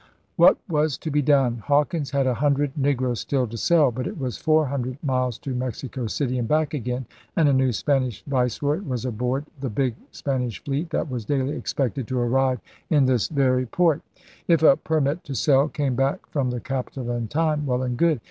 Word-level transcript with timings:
'What 0.35 0.57
was 0.67 0.97
to 0.97 1.11
be 1.11 1.21
done? 1.21 1.57
Hawkins 1.57 2.09
had 2.09 2.25
a 2.25 2.33
hundred 2.33 2.75
negroes 2.75 3.19
still 3.19 3.45
to 3.45 3.55
sell. 3.55 3.91
But 3.91 4.07
it 4.07 4.17
was 4.19 4.35
four 4.35 4.65
hundred 4.65 4.97
miles 5.03 5.37
to 5.37 5.53
Mexico 5.53 6.07
City 6.07 6.39
and 6.39 6.47
back 6.47 6.73
again; 6.73 7.05
and 7.35 7.47
a 7.47 7.53
new 7.53 7.71
Spanish 7.71 8.23
viceroy 8.25 8.79
was 8.79 9.05
aboard 9.05 9.45
the 9.59 9.69
big 9.69 9.93
Spanish 10.09 10.57
fleet 10.63 10.89
that 10.89 11.07
was 11.07 11.23
daily 11.25 11.55
expected 11.55 12.07
to 12.07 12.17
arrive 12.17 12.59
in 12.89 13.05
this 13.05 13.27
very 13.27 13.61
90 13.61 13.61
ELIZABETHAN 13.61 13.67
SEA 13.67 13.73
DOGS 13.77 13.77
port. 13.77 14.01
If 14.55 14.63
a 14.63 14.75
permit 14.77 15.23
to 15.25 15.35
sell 15.35 15.67
came 15.67 15.93
back 15.95 16.25
from 16.31 16.49
the 16.49 16.59
capital 16.61 17.11
in 17.11 17.27
time, 17.27 17.67
well 17.67 17.83
and 17.83 17.95
good. 17.95 18.19